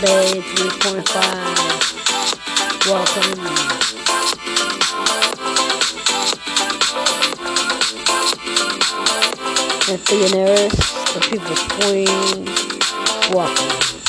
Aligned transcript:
today, 0.00 0.40
3.5. 0.40 2.88
Welcome. 2.88 3.36
And 9.90 10.00
Theonaris, 10.06 10.78
the 11.12 11.20
people's 11.28 11.64
queen, 11.72 12.46
welcome. 13.34 13.99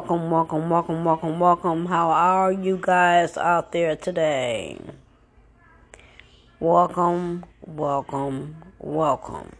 Welcome, 0.00 0.30
welcome, 0.30 0.70
welcome, 0.70 1.04
welcome, 1.04 1.40
welcome. 1.40 1.86
How 1.86 2.10
are 2.10 2.52
you 2.52 2.78
guys 2.80 3.36
out 3.36 3.72
there 3.72 3.96
today? 3.96 4.78
Welcome, 6.58 7.44
welcome, 7.66 8.56
welcome. 8.78 9.52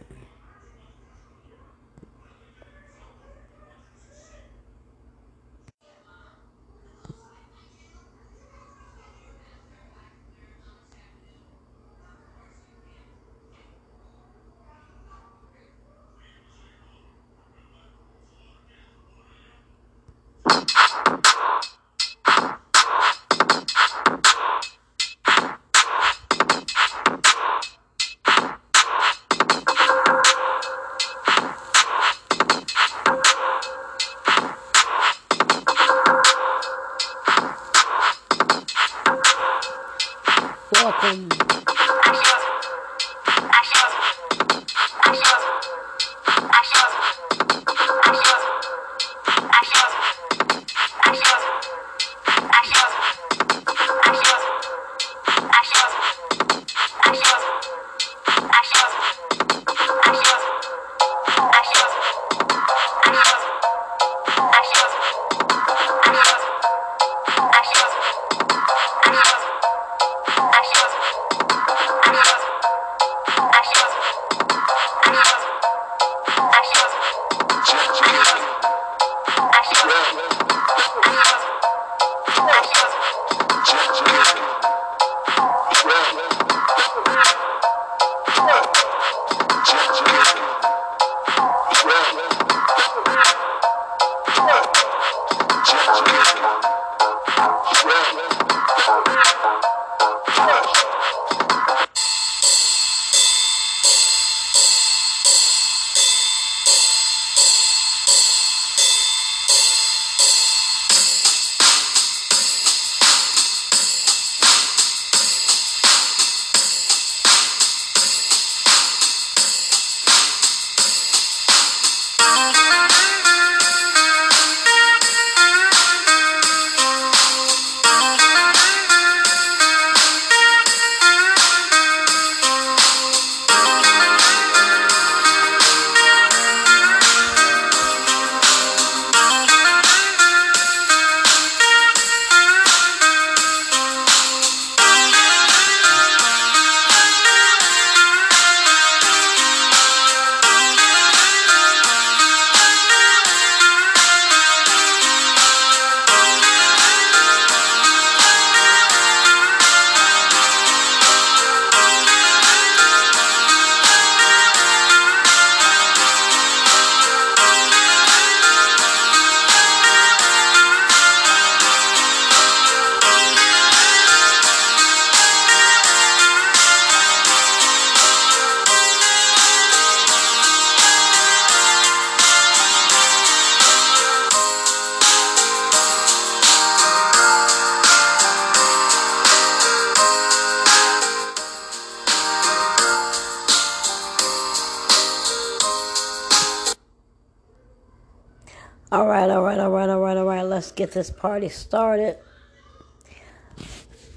Get 200.81 200.93
this 200.93 201.11
party 201.11 201.47
started. 201.47 202.17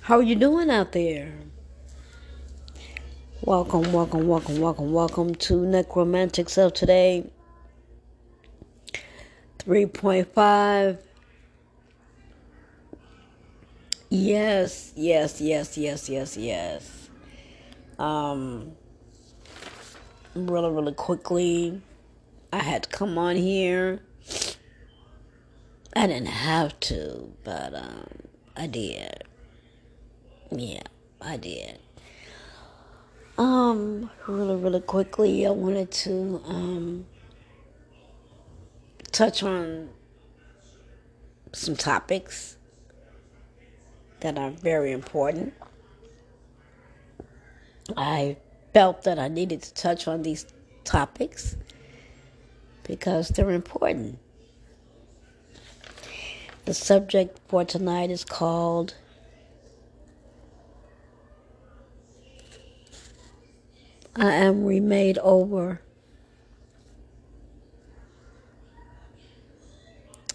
How 0.01 0.17
are 0.17 0.23
you 0.23 0.35
doing 0.35 0.71
out 0.71 0.93
there? 0.93 1.35
Welcome, 3.43 3.93
welcome, 3.93 4.27
welcome, 4.27 4.59
welcome, 4.59 4.91
welcome 4.91 5.35
to 5.35 5.67
Necromantics 5.67 6.57
of 6.57 6.73
today. 6.73 7.31
3.5. 9.59 10.97
Yes, 14.09 14.95
yes, 14.97 15.43
yes, 15.43 15.77
yes, 15.77 16.09
yes, 16.09 16.37
yes. 16.39 17.11
Um, 17.99 18.73
really, 20.35 20.71
really 20.71 20.95
quickly, 20.95 21.83
I 22.55 22.61
had 22.61 22.85
to 22.85 22.89
come 22.89 23.19
on 23.19 23.37
here. 23.37 24.01
I 25.97 26.07
didn't 26.07 26.27
have 26.27 26.79
to, 26.81 27.33
but 27.45 27.75
um, 27.75 28.07
I 28.57 28.67
did. 28.67 29.25
Yeah, 30.51 30.83
I 31.21 31.37
did. 31.37 31.79
Um, 33.39 34.11
really, 34.27 34.57
really 34.57 34.81
quickly, 34.81 35.47
I 35.47 35.51
wanted 35.51 35.91
to 35.91 36.41
um 36.47 37.07
touch 39.11 39.43
on 39.43 39.89
some 41.53 41.77
topics 41.77 42.57
that 44.21 44.39
are 44.39 44.51
very 44.51 44.93
important. 44.93 45.55
I 47.97 48.37
felt 48.73 49.05
that 49.05 49.19
I 49.19 49.29
needed 49.29 49.63
to 49.63 49.75
touch 49.75 50.09
on 50.09 50.23
these 50.23 50.47
topics 50.85 51.57
because 52.83 53.29
they're 53.29 53.51
important. 53.51 54.19
The 56.65 56.75
subject 56.75 57.39
for 57.47 57.65
tonight 57.65 58.11
is 58.11 58.25
called 58.25 58.95
I 64.17 64.33
am 64.33 64.65
remade 64.65 65.19
over. 65.19 65.81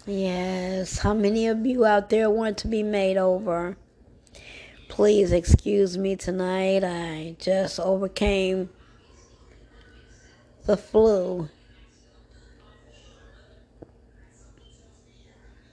Yes, 0.06 0.98
how 0.98 1.14
many 1.14 1.46
of 1.48 1.64
you 1.64 1.84
out 1.84 2.10
there 2.10 2.28
want 2.28 2.58
to 2.58 2.68
be 2.68 2.82
made 2.82 3.16
over? 3.16 3.76
Please 4.88 5.32
excuse 5.32 5.96
me 5.96 6.14
tonight. 6.14 6.84
I 6.84 7.36
just 7.38 7.80
overcame 7.80 8.68
the 10.66 10.76
flu. 10.76 11.48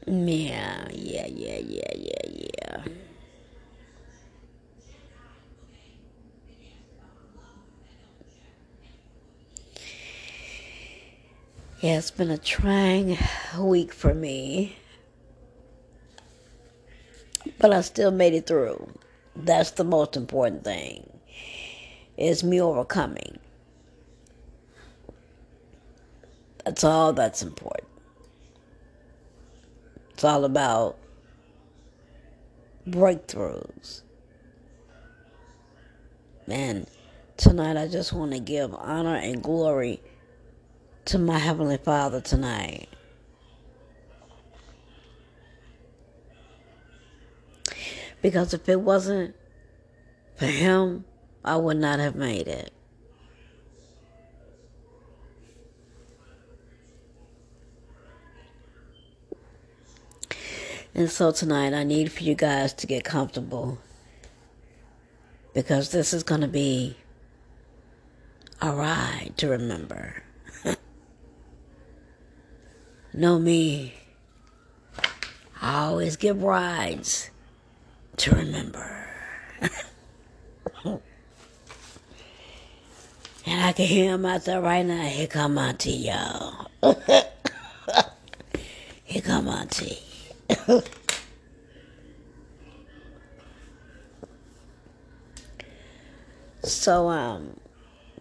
Yeah, 0.08 0.88
yeah, 0.92 1.28
yeah, 1.28 1.60
yeah, 1.60 1.92
yeah, 1.96 2.30
yeah. 2.30 2.84
Yeah, 11.82 11.98
it's 11.98 12.12
been 12.12 12.32
a 12.32 12.38
trying 12.38 13.18
week 13.60 13.94
for 13.94 14.14
me. 14.14 14.78
But 17.60 17.74
I 17.74 17.82
still 17.82 18.12
made 18.12 18.34
it 18.34 18.48
through. 18.48 18.98
That's 19.36 19.72
the 19.72 19.84
most 19.84 20.16
important 20.16 20.64
thing. 20.64 21.20
Is 22.18 22.44
me 22.44 22.62
overcoming. 22.62 23.40
That's 26.66 26.84
all 26.84 27.14
that's 27.14 27.42
important. 27.42 27.87
It's 30.18 30.24
all 30.24 30.46
about 30.46 30.98
breakthroughs. 32.90 34.02
Man, 36.48 36.88
tonight 37.38 37.78
I 37.78 37.88
just 37.88 38.14
want 38.14 38.32
to 38.32 38.40
give 38.40 38.74
honor 38.74 39.16
and 39.16 39.44
glory 39.44 40.02
to 41.06 41.20
my 41.20 41.38
Heavenly 41.38 41.78
Father 41.78 42.20
tonight. 42.20 42.90
Because 48.24 48.56
if 48.56 48.68
it 48.68 48.82
wasn't 48.82 49.36
for 50.36 50.48
Him, 50.48 51.06
I 51.46 51.58
would 51.58 51.78
not 51.78 52.00
have 52.00 52.16
made 52.16 52.48
it. 52.48 52.74
And 60.98 61.10
so 61.12 61.32
tonight, 61.32 61.74
I 61.75 61.84
need 61.84 62.12
for 62.12 62.24
you 62.24 62.34
guys 62.34 62.74
to 62.74 62.88
get 62.88 63.04
comfortable 63.04 63.77
because 65.54 65.92
this 65.92 66.12
is 66.12 66.24
going 66.24 66.42
to 66.42 66.48
be 66.48 66.98
a 68.63 68.72
ride 68.72 69.34
to 69.38 69.48
remember. 69.48 70.24
know 73.13 73.38
me. 73.38 73.94
I 75.62 75.82
always 75.82 76.16
give 76.16 76.42
rides 76.42 77.30
to 78.18 78.32
remember. 78.32 79.08
and 80.84 81.00
I 83.46 83.72
can 83.72 83.86
hear 83.86 84.16
him 84.16 84.25
out 84.25 84.46
there 84.46 84.62
right 84.62 84.84
now. 84.84 85.04
Here 85.04 85.27
come 85.27 85.60
Auntie, 85.60 85.92
y'all. 85.92 86.72
Here 89.04 89.22
come 89.22 89.48
Auntie. 89.48 90.07
so, 96.63 97.10
um, 97.10 97.60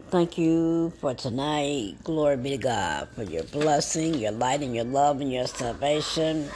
thank 0.08 0.36
you 0.36 0.90
for 1.00 1.14
tonight. 1.14 1.94
Glory 2.02 2.36
be 2.36 2.50
to 2.50 2.58
God 2.58 3.08
for 3.14 3.22
your 3.22 3.44
blessing, 3.44 4.14
your 4.14 4.32
light, 4.32 4.62
and 4.62 4.74
your 4.74 4.84
love, 4.84 5.20
and 5.20 5.32
your 5.32 5.46
salvation. 5.46 6.48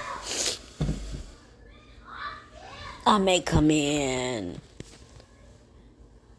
I 3.06 3.18
may 3.18 3.40
come 3.40 3.70
in 3.70 4.60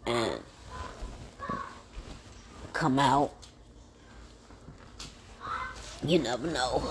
and 0.05 0.39
come 2.73 2.99
out. 2.99 3.33
You 6.03 6.19
never 6.19 6.47
know. 6.47 6.83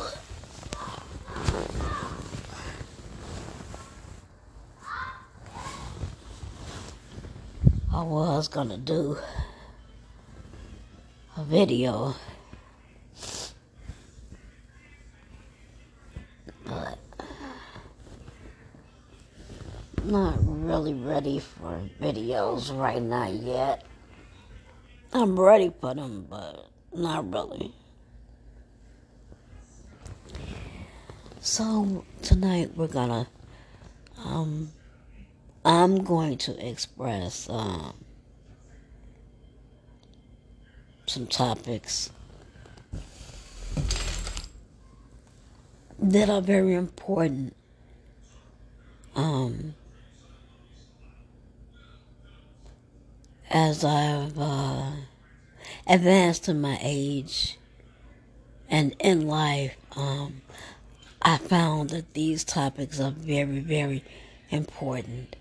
I 7.93 8.03
was 8.03 8.47
gonna 8.47 8.79
do 8.79 9.19
a 11.37 11.43
video, 11.43 12.15
but 16.65 16.99
not 20.05 20.39
really 20.41 20.95
ready 20.95 21.41
for 21.41 21.83
videos 22.01 22.77
right 22.79 23.03
now 23.03 23.29
yet. 23.29 23.85
I'm 25.13 25.39
ready 25.39 25.73
for 25.81 25.93
them, 25.93 26.29
but 26.31 26.69
not 26.95 27.33
really. 27.33 27.75
So 31.41 32.05
tonight 32.23 32.71
we're 32.77 32.87
gonna 32.87 33.27
um 34.25 34.71
I'm 35.65 36.05
going 36.05 36.39
to 36.39 36.67
express 36.67 37.47
um, 37.51 37.93
some 41.07 41.27
topics 41.27 42.11
that 45.99 46.31
are 46.31 46.41
very 46.41 46.73
important. 46.73 47.55
Um, 49.15 49.75
as 53.51 53.85
I've 53.85 54.39
uh, 54.39 54.93
advanced 55.87 56.49
in 56.49 56.63
my 56.63 56.79
age 56.81 57.59
and 58.71 58.97
in 58.99 59.27
life, 59.27 59.77
um, 59.95 60.41
I 61.21 61.37
found 61.37 61.91
that 61.91 62.15
these 62.15 62.45
topics 62.45 62.99
are 62.99 63.11
very, 63.11 63.59
very 63.59 64.03
important 64.51 65.37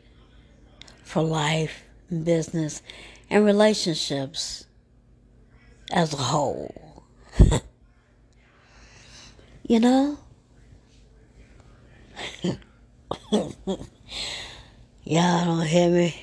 for 1.09 1.23
life, 1.23 1.85
business, 2.23 2.83
and 3.31 3.43
relationships 3.43 4.67
as 5.91 6.13
a 6.13 6.17
whole. 6.17 7.03
you 9.67 9.79
know? 9.79 10.19
Y'all 15.03 15.45
don't 15.45 15.65
hear 15.65 15.89
me? 15.89 16.15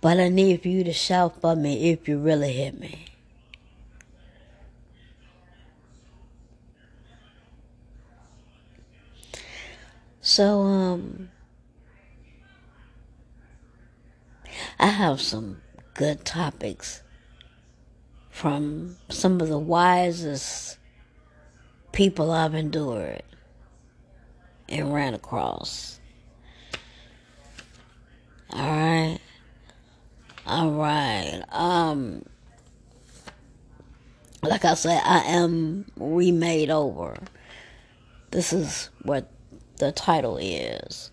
But 0.00 0.18
I 0.18 0.30
need 0.30 0.62
for 0.62 0.68
you 0.68 0.84
to 0.84 0.92
shout 0.94 1.38
for 1.42 1.54
me 1.54 1.90
if 1.90 2.08
you 2.08 2.18
really 2.18 2.54
hear 2.54 2.72
me. 2.72 3.13
So, 10.34 10.62
um, 10.62 11.30
I 14.80 14.88
have 14.88 15.20
some 15.20 15.62
good 15.94 16.24
topics 16.24 17.04
from 18.30 18.96
some 19.08 19.40
of 19.40 19.48
the 19.48 19.60
wisest 19.60 20.78
people 21.92 22.32
I've 22.32 22.56
endured 22.56 23.22
and 24.68 24.92
ran 24.92 25.14
across. 25.14 26.00
All 28.50 28.58
right. 28.58 29.20
All 30.48 30.72
right. 30.72 31.42
Um 31.50 32.24
like 34.42 34.64
I 34.64 34.74
said, 34.74 35.00
I 35.04 35.20
am 35.26 35.86
remade 35.96 36.70
over. 36.70 37.18
This 38.32 38.52
is 38.52 38.90
what 39.04 39.30
the 39.76 39.92
title 39.92 40.36
is 40.36 41.10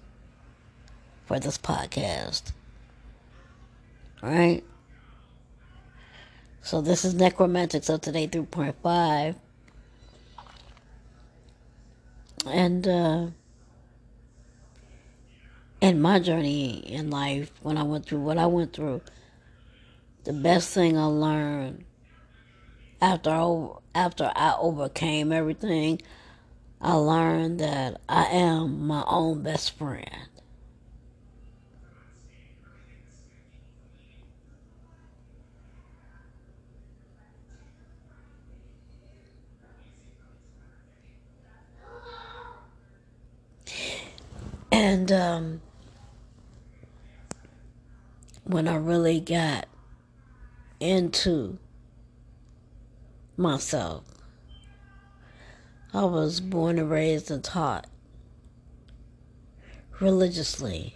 for 1.25 1.39
this 1.39 1.57
podcast. 1.57 2.51
Right? 4.21 4.63
So 6.61 6.81
this 6.81 7.03
is 7.03 7.15
Necromantics 7.15 7.89
of 7.89 8.01
Today 8.01 8.27
3.5. 8.27 9.35
And 12.45 12.87
uh, 12.87 13.27
in 15.79 16.01
my 16.01 16.19
journey 16.19 16.77
in 16.79 17.09
life, 17.09 17.51
when 17.61 17.77
I 17.77 17.83
went 17.83 18.05
through 18.05 18.19
what 18.19 18.37
I 18.37 18.45
went 18.45 18.73
through, 18.73 19.01
the 20.23 20.33
best 20.33 20.73
thing 20.73 20.97
I 20.97 21.05
learned 21.05 21.83
after 23.01 23.31
I, 23.31 23.67
after 23.95 24.31
I 24.35 24.55
overcame 24.59 25.31
everything, 25.31 26.01
I 26.83 26.95
learned 26.95 27.59
that 27.59 28.01
I 28.09 28.25
am 28.25 28.88
my 28.88 29.03
own 29.05 29.43
best 29.43 29.77
friend. 29.77 30.07
And 44.71 45.11
um, 45.11 45.61
when 48.43 48.67
I 48.67 48.75
really 48.75 49.19
got 49.19 49.67
into 50.79 51.59
myself, 53.38 54.10
I 55.93 56.05
was 56.05 56.39
born 56.39 56.79
and 56.79 56.89
raised 56.89 57.29
and 57.29 57.43
taught 57.43 57.86
religiously. 60.00 60.95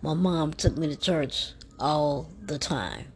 My 0.00 0.14
mom 0.14 0.54
took 0.54 0.78
me 0.78 0.88
to 0.88 0.96
church 0.96 1.52
all 1.78 2.30
the 2.42 2.58
time. 2.58 3.12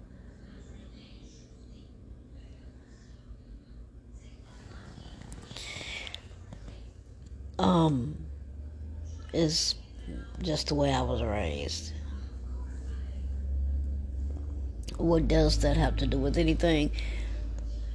Um, 7.58 8.18
is 9.32 9.76
just 10.42 10.68
the 10.68 10.74
way 10.74 10.92
I 10.92 11.00
was 11.00 11.22
raised. 11.22 11.92
What 15.04 15.28
does 15.28 15.58
that 15.58 15.76
have 15.76 15.96
to 15.96 16.06
do 16.06 16.16
with 16.16 16.38
anything? 16.38 16.90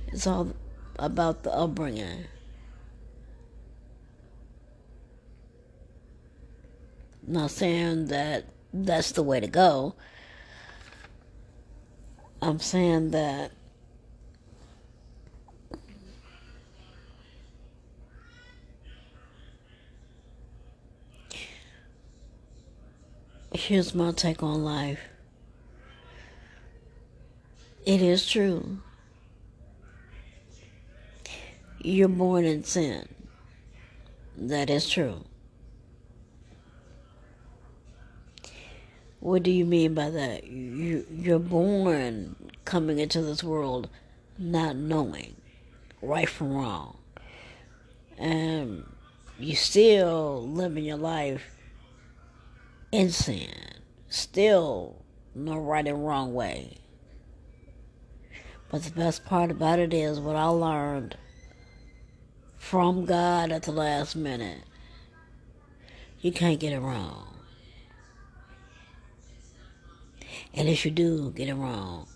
It's 0.10 0.28
all 0.28 0.54
about 1.00 1.42
the 1.42 1.52
upbringing. 1.52 2.26
Not 7.26 7.50
saying 7.50 8.10
that 8.10 8.46
that's 8.72 9.12
the 9.14 9.24
way 9.24 9.40
to 9.40 9.48
go. 9.48 9.96
I'm 12.44 12.60
saying 12.60 13.10
that 13.10 13.54
here's 23.52 23.96
my 23.96 24.12
take 24.12 24.44
on 24.44 24.64
life. 24.64 25.00
It 27.86 28.02
is 28.02 28.28
true. 28.28 28.80
You're 31.82 32.10
born 32.10 32.46
in 32.46 32.64
sin. 32.64 33.08
That 34.38 34.70
is 34.70 34.90
true. 34.90 35.24
What 39.22 39.44
do 39.44 39.52
you 39.52 39.66
mean 39.66 39.94
by 39.94 40.10
that? 40.10 40.46
You, 40.46 41.06
you're 41.12 41.40
born 41.40 42.36
coming 42.66 43.00
into 43.00 43.22
this 43.22 43.44
world 43.44 43.90
not 44.38 44.76
knowing 44.76 45.36
right 46.02 46.30
from 46.30 46.54
wrong. 46.54 46.98
And 48.18 48.86
you 49.38 49.56
still 49.56 50.48
living 50.48 50.86
your 50.86 50.98
life 50.98 51.44
in 52.92 53.10
sin. 53.12 53.50
Still 54.10 55.04
no 55.36 55.58
right 55.58 55.88
and 55.88 56.06
wrong 56.06 56.34
way. 56.34 56.78
But 58.70 58.84
the 58.84 58.92
best 58.92 59.26
part 59.26 59.50
about 59.50 59.80
it 59.80 59.94
is 59.94 60.20
what 60.20 60.36
I 60.36 60.46
learned 60.46 61.18
from 62.58 63.06
God 63.06 63.52
at 63.52 63.64
the 63.64 63.72
last 63.72 64.16
minute. 64.16 64.62
You 66.22 66.32
can't 66.32 66.60
get 66.60 66.74
it 66.74 66.80
wrong. 66.80 67.36
And 70.54 70.68
if 70.68 70.86
you 70.86 70.92
do 70.92 71.32
get 71.32 71.48
it 71.48 71.56
wrong, 71.56 72.08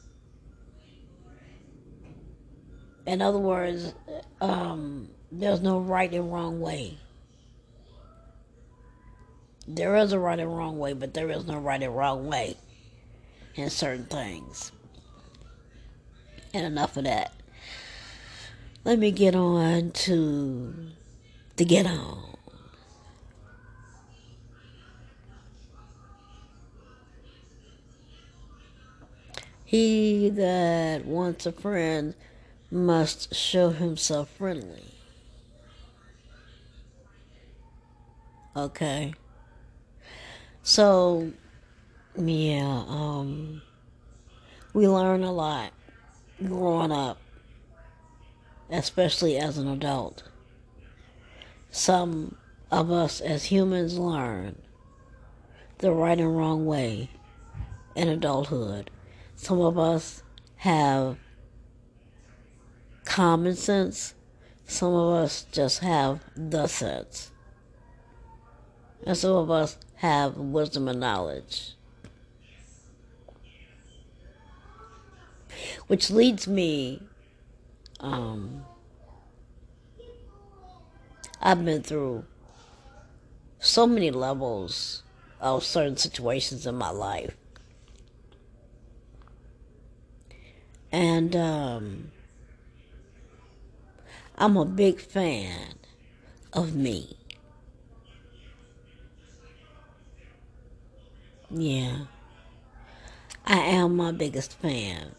in 3.05 3.21
other 3.21 3.39
words, 3.39 3.93
um, 4.39 5.09
there's 5.31 5.61
no 5.61 5.79
right 5.79 6.11
and 6.13 6.31
wrong 6.31 6.59
way. 6.59 6.97
There 9.67 9.95
is 9.95 10.13
a 10.13 10.19
right 10.19 10.39
and 10.39 10.55
wrong 10.55 10.77
way, 10.77 10.93
but 10.93 11.13
there 11.13 11.29
is 11.29 11.47
no 11.47 11.57
right 11.57 11.81
and 11.81 11.95
wrong 11.95 12.27
way 12.27 12.57
in 13.55 13.69
certain 13.69 14.05
things. 14.05 14.71
And 16.53 16.65
enough 16.65 16.97
of 16.97 17.05
that. 17.05 17.33
Let 18.83 18.99
me 18.99 19.11
get 19.11 19.33
on 19.33 19.91
to 19.91 20.73
the 21.55 21.65
get 21.65 21.87
on. 21.87 22.37
He 29.65 30.29
that 30.29 31.05
wants 31.05 31.47
a 31.47 31.51
friend 31.51 32.13
must 32.69 33.33
show 33.33 33.71
himself 33.71 34.29
friendly. 34.29 34.93
Okay. 38.55 39.15
So, 40.61 41.31
yeah, 42.15 42.83
um, 42.87 43.63
we 44.73 44.87
learn 44.87 45.23
a 45.23 45.31
lot 45.31 45.73
growing 46.47 46.91
up, 46.91 47.17
especially 48.69 49.37
as 49.37 49.57
an 49.57 49.67
adult. 49.67 50.23
Some 51.71 52.37
of 52.71 52.91
us 52.91 53.21
as 53.21 53.45
humans 53.45 53.97
learn 53.97 54.61
the 55.79 55.91
right 55.91 56.19
and 56.19 56.37
wrong 56.37 56.65
way 56.65 57.09
in 57.95 58.07
adulthood. 58.07 58.89
Some 59.35 59.59
of 59.59 59.77
us 59.77 60.23
have 60.57 61.17
common 63.05 63.55
sense, 63.55 64.15
some 64.65 64.93
of 64.93 65.13
us 65.23 65.45
just 65.51 65.79
have 65.79 66.23
the 66.35 66.67
sense, 66.67 67.31
and 69.05 69.17
some 69.17 69.35
of 69.35 69.51
us 69.51 69.77
have 69.95 70.37
wisdom 70.37 70.87
and 70.87 70.99
knowledge. 70.99 71.73
Which 75.87 76.09
leads 76.09 76.47
me, 76.47 77.01
um, 77.99 78.65
I've 81.41 81.63
been 81.63 81.83
through 81.83 82.25
so 83.59 83.87
many 83.87 84.11
levels 84.11 85.03
of 85.39 85.63
certain 85.63 85.97
situations 85.97 86.65
in 86.65 86.75
my 86.75 86.89
life. 86.89 87.35
And 90.91 91.35
um, 91.35 92.11
I'm 94.37 94.57
a 94.57 94.65
big 94.65 94.99
fan 94.99 95.75
of 96.53 96.75
me. 96.75 97.17
Yeah. 101.49 102.05
I 103.45 103.57
am 103.57 103.97
my 103.97 104.11
biggest 104.11 104.53
fan. 104.53 105.13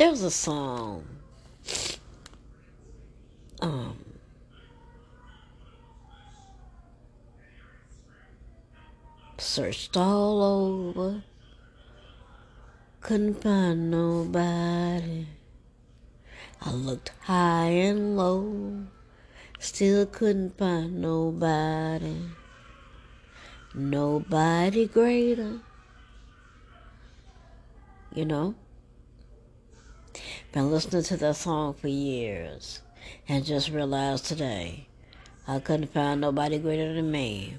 There's 0.00 0.22
a 0.22 0.30
song. 0.30 1.04
Um, 3.60 3.98
searched 9.36 9.98
all 9.98 10.42
over, 10.42 11.22
couldn't 13.02 13.42
find 13.42 13.90
nobody. 13.90 15.26
I 16.62 16.72
looked 16.72 17.12
high 17.20 17.68
and 17.68 18.16
low, 18.16 18.86
still 19.58 20.06
couldn't 20.06 20.56
find 20.56 21.02
nobody. 21.02 22.16
Nobody 23.74 24.86
greater. 24.86 25.60
You 28.14 28.24
know? 28.24 28.54
Been 30.52 30.72
listening 30.72 31.04
to 31.04 31.16
that 31.18 31.36
song 31.36 31.74
for 31.74 31.86
years 31.86 32.80
and 33.28 33.44
just 33.44 33.70
realized 33.70 34.26
today 34.26 34.88
I 35.46 35.60
couldn't 35.60 35.92
find 35.94 36.20
nobody 36.20 36.58
greater 36.58 36.92
than 36.92 37.12
me. 37.12 37.54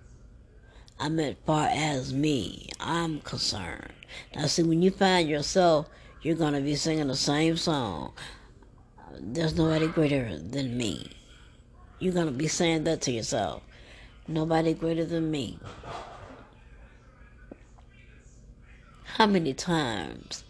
I 0.98 1.10
meant 1.10 1.36
far 1.44 1.68
as 1.70 2.14
me, 2.14 2.70
I'm 2.80 3.20
concerned. 3.20 3.92
Now, 4.34 4.46
see, 4.46 4.62
when 4.62 4.80
you 4.80 4.90
find 4.90 5.28
yourself, 5.28 5.90
you're 6.22 6.34
to 6.54 6.62
be 6.62 6.76
singing 6.76 7.08
the 7.08 7.14
same 7.14 7.58
song. 7.58 8.14
There's 9.20 9.54
nobody 9.54 9.88
greater 9.88 10.38
than 10.38 10.78
me. 10.78 11.10
You're 11.98 12.14
to 12.28 12.32
be 12.32 12.48
saying 12.48 12.84
that 12.84 13.02
to 13.02 13.12
yourself. 13.12 13.62
Nobody 14.26 14.72
greater 14.72 15.04
than 15.04 15.30
me. 15.30 15.58
How 19.04 19.26
many 19.26 19.52
times 19.52 20.44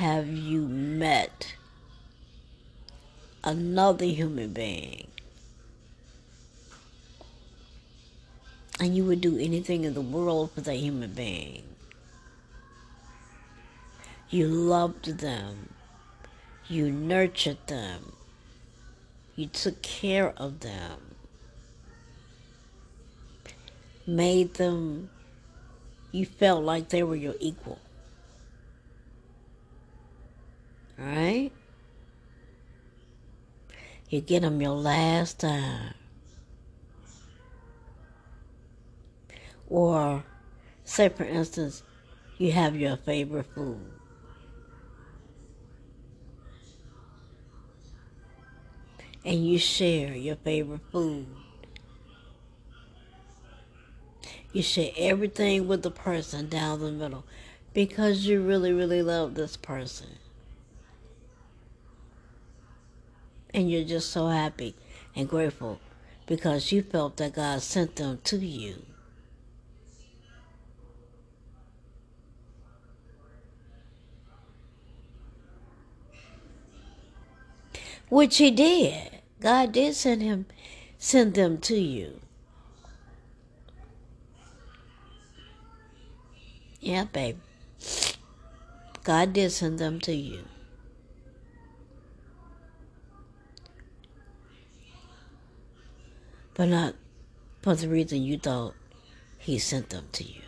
have 0.00 0.26
you 0.26 0.62
met 0.62 1.54
another 3.44 4.06
human 4.06 4.50
being 4.50 5.06
and 8.80 8.96
you 8.96 9.04
would 9.04 9.20
do 9.20 9.36
anything 9.38 9.84
in 9.84 9.92
the 9.92 10.00
world 10.00 10.52
for 10.52 10.62
that 10.62 10.76
human 10.76 11.12
being? 11.12 11.62
You 14.30 14.46
loved 14.46 15.18
them. 15.18 15.68
You 16.66 16.90
nurtured 16.90 17.58
them. 17.66 18.14
You 19.36 19.48
took 19.48 19.82
care 19.82 20.30
of 20.38 20.60
them. 20.60 20.98
Made 24.06 24.54
them, 24.54 25.10
you 26.10 26.24
felt 26.24 26.64
like 26.64 26.88
they 26.88 27.02
were 27.02 27.16
your 27.16 27.34
equal. 27.38 27.78
Alright? 31.00 31.52
You 34.08 34.20
get 34.20 34.42
them 34.42 34.60
your 34.60 34.74
last 34.74 35.40
time. 35.40 35.94
Or, 39.68 40.24
say 40.84 41.08
for 41.08 41.24
instance, 41.24 41.82
you 42.38 42.52
have 42.52 42.76
your 42.76 42.96
favorite 42.96 43.46
food. 43.54 43.92
and 49.24 49.46
you 49.46 49.58
share 49.58 50.14
your 50.14 50.36
favorite 50.36 50.80
food. 50.90 51.26
You 54.52 54.62
share 54.62 54.90
everything 54.96 55.68
with 55.68 55.82
the 55.82 55.90
person 55.90 56.48
down 56.48 56.80
the 56.80 56.90
middle 56.90 57.24
because 57.72 58.26
you 58.26 58.42
really, 58.42 58.72
really 58.72 59.02
love 59.02 59.34
this 59.34 59.56
person. 59.56 60.08
And 63.52 63.70
you're 63.70 63.84
just 63.84 64.10
so 64.10 64.28
happy 64.28 64.74
and 65.14 65.28
grateful 65.28 65.80
because 66.26 66.72
you 66.72 66.82
felt 66.82 67.16
that 67.16 67.34
God 67.34 67.62
sent 67.62 67.96
them 67.96 68.20
to 68.24 68.38
you. 68.38 68.82
which 78.10 78.36
he 78.36 78.50
did. 78.50 79.22
God 79.40 79.72
did 79.72 79.94
send 79.94 80.20
him 80.20 80.44
send 80.98 81.32
them 81.32 81.56
to 81.58 81.78
you. 81.78 82.20
Yeah, 86.80 87.04
babe. 87.04 87.38
God 89.04 89.32
did 89.32 89.52
send 89.52 89.78
them 89.78 90.00
to 90.00 90.12
you. 90.12 90.49
But 96.60 96.68
not 96.68 96.94
for 97.62 97.74
the 97.74 97.88
reason 97.88 98.22
you 98.22 98.36
thought 98.36 98.74
he 99.38 99.58
sent 99.58 99.88
them 99.88 100.08
to 100.12 100.24
you. 100.24 100.42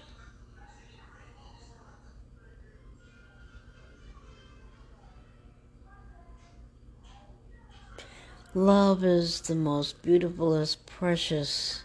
Love 8.53 9.03
is 9.03 9.40
the 9.40 9.55
most 9.55 10.03
beautiful, 10.03 10.62
precious 10.85 11.85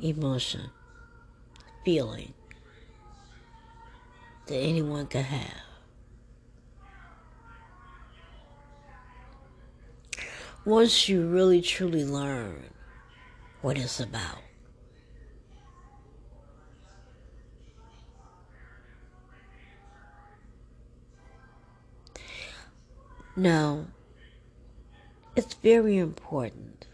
emotion, 0.00 0.72
feeling 1.84 2.34
that 4.48 4.56
anyone 4.56 5.06
can 5.06 5.22
have. 5.22 5.69
Once 10.64 11.08
you 11.08 11.26
really 11.26 11.62
truly 11.62 12.04
learn 12.04 12.64
what 13.62 13.78
it's 13.78 13.98
about, 14.00 14.38
Now, 23.40 23.86
it's 25.34 25.54
very 25.54 25.96
important 25.96 26.86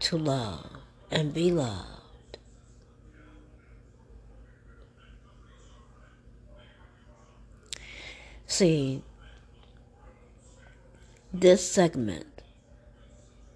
to 0.00 0.16
love 0.18 0.78
and 1.08 1.32
be 1.32 1.52
loved. 1.52 2.38
See, 8.46 9.04
this 11.32 11.70
segment 11.70 12.26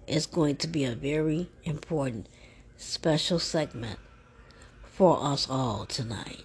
is 0.07 0.25
going 0.25 0.55
to 0.57 0.67
be 0.67 0.85
a 0.85 0.95
very 0.95 1.49
important 1.63 2.27
special 2.77 3.39
segment 3.39 3.99
for 4.83 5.21
us 5.21 5.49
all 5.49 5.85
tonight. 5.85 6.43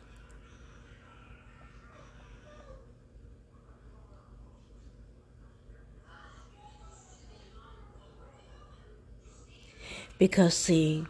Because, 10.19 10.55
see, 10.55 11.07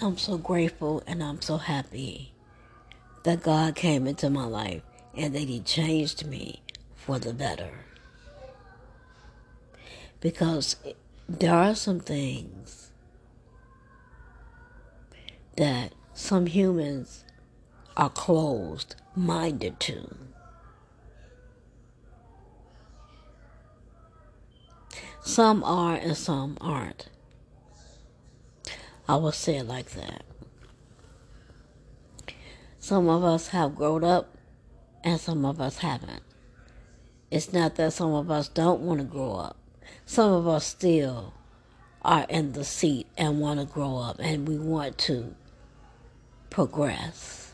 I'm 0.00 0.16
so 0.18 0.36
grateful 0.36 1.02
and 1.06 1.24
I'm 1.24 1.40
so 1.40 1.56
happy 1.56 2.32
that 3.24 3.42
God 3.42 3.74
came 3.74 4.06
into 4.06 4.30
my 4.30 4.44
life 4.44 4.82
and 5.16 5.34
that 5.34 5.48
He 5.48 5.60
changed 5.60 6.26
me 6.26 6.62
for 6.94 7.18
the 7.18 7.32
better. 7.34 7.70
Because 10.20 10.76
there 11.28 11.54
are 11.54 11.74
some 11.74 12.00
things 12.00 12.90
that 15.56 15.92
some 16.14 16.46
humans 16.46 17.24
are 17.96 18.10
closed 18.10 18.96
minded 19.14 19.78
to. 19.80 20.16
Some 25.22 25.64
are 25.64 25.94
and 25.94 26.16
some 26.16 26.58
aren't. 26.60 27.08
I 29.08 29.16
will 29.16 29.32
say 29.32 29.56
it 29.56 29.66
like 29.66 29.90
that. 29.90 30.22
Some 32.78 33.08
of 33.08 33.24
us 33.24 33.48
have 33.48 33.74
grown 33.74 34.04
up 34.04 34.33
and 35.04 35.20
some 35.20 35.44
of 35.44 35.60
us 35.60 35.78
haven't. 35.78 36.22
It's 37.30 37.52
not 37.52 37.76
that 37.76 37.92
some 37.92 38.12
of 38.14 38.30
us 38.30 38.48
don't 38.48 38.80
want 38.80 39.00
to 39.00 39.04
grow 39.04 39.34
up. 39.34 39.58
Some 40.06 40.32
of 40.32 40.48
us 40.48 40.66
still 40.66 41.34
are 42.02 42.26
in 42.28 42.52
the 42.52 42.64
seat 42.64 43.06
and 43.16 43.40
want 43.40 43.60
to 43.60 43.66
grow 43.66 43.98
up 43.98 44.16
and 44.18 44.48
we 44.48 44.58
want 44.58 44.98
to 44.98 45.34
progress. 46.50 47.52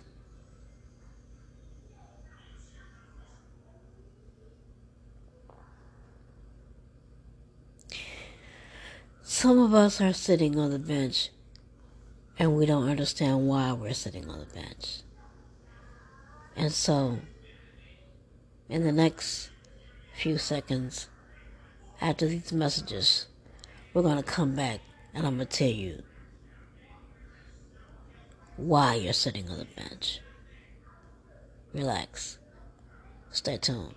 Some 9.23 9.59
of 9.59 9.73
us 9.75 10.01
are 10.01 10.13
sitting 10.13 10.59
on 10.59 10.71
the 10.71 10.79
bench 10.79 11.31
and 12.39 12.57
we 12.57 12.67
don't 12.67 12.89
understand 12.89 13.49
why 13.49 13.73
we're 13.73 13.95
sitting 13.95 14.29
on 14.29 14.39
the 14.41 14.47
bench. 14.47 15.01
And 16.57 16.73
so, 16.73 17.19
in 18.71 18.85
the 18.85 18.93
next 18.93 19.51
few 20.15 20.39
seconds 20.39 21.09
after 22.01 22.27
these 22.27 22.53
messages, 22.53 23.27
we're 23.93 24.03
going 24.03 24.17
to 24.17 24.23
come 24.23 24.55
back 24.55 24.81
and 25.13 25.27
I'm 25.27 25.37
going 25.37 25.49
to 25.49 25.57
tell 25.57 25.69
you 25.69 26.03
why 28.57 28.95
you're 28.95 29.13
sitting 29.13 29.51
on 29.51 29.59
the 29.59 29.67
bench. 29.77 30.21
Relax. 31.75 32.39
Stay 33.33 33.57
tuned. 33.57 33.95